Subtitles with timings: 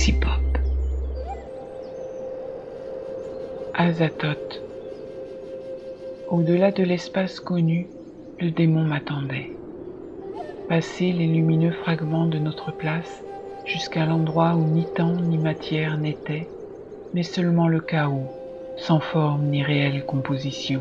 [0.00, 0.14] Galaxy.
[6.30, 7.86] Au-delà de l'espace connu,
[8.38, 9.50] le démon m'attendait.
[10.68, 13.22] Passer les lumineux fragments de notre place
[13.66, 16.48] jusqu'à l'endroit où ni temps ni matière n'étaient,
[17.12, 18.30] mais seulement le chaos,
[18.76, 20.80] sans forme ni réelle composition.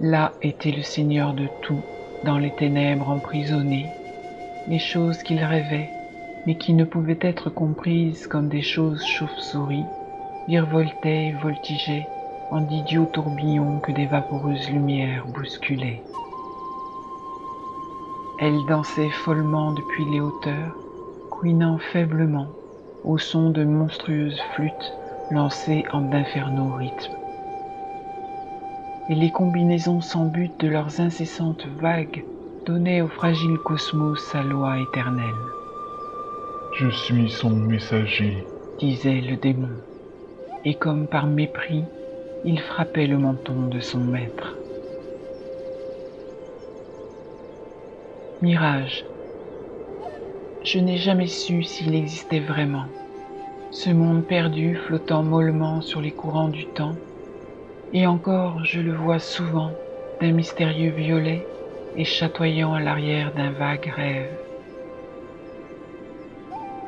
[0.00, 1.82] Là était le Seigneur de tout,
[2.24, 3.86] dans les ténèbres emprisonnées,
[4.68, 5.90] les choses qu'il rêvait,
[6.46, 9.86] mais qui ne pouvaient être comprises comme des choses chauves-souris,
[10.46, 12.06] virevoltaient et voltigeaient
[12.50, 16.02] en d'idiots tourbillons que des vaporeuses lumières bousculaient.
[18.40, 20.76] Elle dansait follement depuis les hauteurs,
[21.30, 22.48] couinant faiblement
[23.04, 24.92] au son de monstrueuses flûtes
[25.30, 27.16] lancées en d'infernaux rythmes.
[29.08, 32.22] Et les combinaisons sans but de leurs incessantes vagues
[32.68, 35.54] donnaient au fragile cosmos sa loi éternelle.
[36.78, 38.44] Je suis son messager,
[38.78, 39.70] disait le démon,
[40.66, 41.82] et comme par mépris,
[42.44, 44.58] il frappait le menton de son maître.
[48.42, 49.02] Mirage.
[50.62, 52.84] Je n'ai jamais su s'il existait vraiment.
[53.70, 56.98] Ce monde perdu flottant mollement sur les courants du temps,
[57.94, 59.72] et encore je le vois souvent
[60.20, 61.48] d'un mystérieux violet
[61.96, 64.30] et chatoyant à l'arrière d'un vague rêve.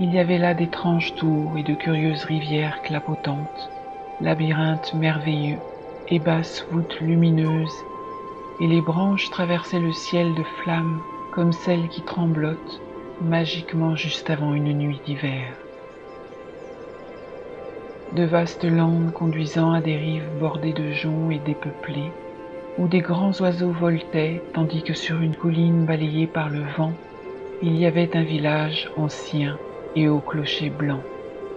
[0.00, 3.70] Il y avait là d'étranges tours et de curieuses rivières clapotantes,
[4.20, 5.58] labyrinthes merveilleux
[6.08, 7.74] et basses voûtes lumineuses,
[8.60, 11.00] et les branches traversaient le ciel de flammes
[11.34, 12.80] comme celles qui tremblotent
[13.20, 15.56] magiquement juste avant une nuit d'hiver.
[18.14, 22.10] De vastes landes conduisant à des rives bordées de joncs et dépeuplées,
[22.78, 26.92] où des grands oiseaux voltaient, tandis que sur une colline balayée par le vent,
[27.60, 29.58] il y avait un village ancien
[29.96, 31.00] et au clocher blanc,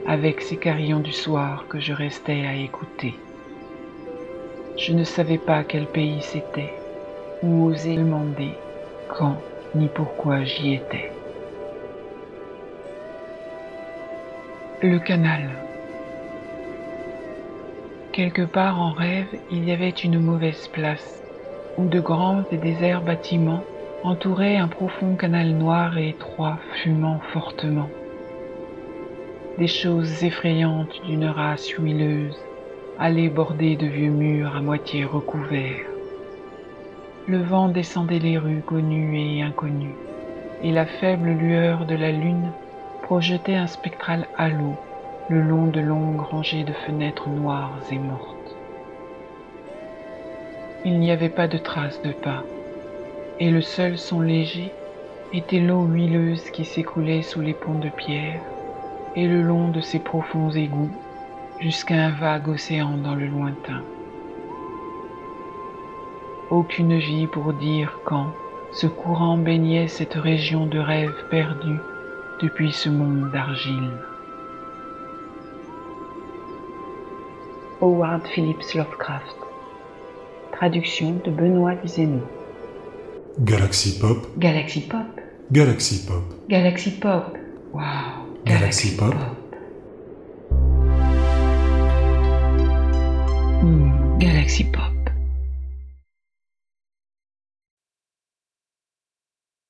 [0.07, 3.13] avec ses carillons du soir que je restais à écouter.
[4.77, 6.73] Je ne savais pas quel pays c'était,
[7.43, 8.51] ou osais demander
[9.09, 9.37] quand
[9.75, 11.11] ni pourquoi j'y étais.
[14.81, 15.70] Le canal.
[18.13, 21.23] Quelque part en rêve, il y avait une mauvaise place,
[21.77, 23.63] où de grands et déserts bâtiments
[24.03, 27.87] entouraient un profond canal noir et étroit fumant fortement.
[29.57, 32.37] Des choses effrayantes d'une race huileuse
[32.99, 35.87] allaient border de vieux murs à moitié recouverts.
[37.27, 39.95] Le vent descendait les rues connues et inconnues,
[40.63, 42.51] et la faible lueur de la lune
[43.03, 44.75] projetait un spectral halo
[45.31, 48.57] le long de longues rangées de fenêtres noires et mortes.
[50.83, 52.43] Il n'y avait pas de traces de pas,
[53.39, 54.73] et le seul son léger
[55.31, 58.41] était l'eau huileuse qui s'écoulait sous les ponts de pierre
[59.15, 60.91] et le long de ces profonds égouts
[61.61, 63.83] jusqu'à un vague océan dans le lointain.
[66.49, 68.27] Aucune vie pour dire quand
[68.73, 71.79] ce courant baignait cette région de rêve perdu
[72.41, 74.10] depuis ce monde d'argile.
[77.81, 79.35] Howard Phillips Lovecraft.
[80.51, 82.21] Traduction de Benoît Luzeno.
[83.39, 85.07] Galaxy Pop, Galaxy Pop.
[85.51, 87.35] Galaxy Pop, Galaxy Pop.
[87.73, 88.37] Wow!
[88.45, 89.15] Galaxy Pop.
[93.61, 95.00] Hmm, Galaxy Pop.